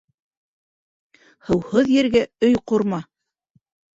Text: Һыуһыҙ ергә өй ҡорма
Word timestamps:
Һыуһыҙ 1.49 1.91
ергә 1.97 2.23
өй 2.47 2.57
ҡорма 2.71 3.03